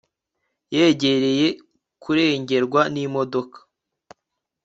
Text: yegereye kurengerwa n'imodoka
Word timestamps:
yegereye 0.75 1.47
kurengerwa 2.03 2.81
n'imodoka 2.93 3.59